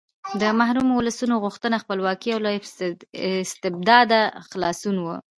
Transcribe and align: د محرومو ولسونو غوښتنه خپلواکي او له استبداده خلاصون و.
د 0.41 0.43
محرومو 0.59 0.93
ولسونو 0.97 1.35
غوښتنه 1.43 1.81
خپلواکي 1.83 2.29
او 2.35 2.39
له 2.45 2.51
استبداده 3.43 4.21
خلاصون 4.49 4.95
و. 4.99 5.05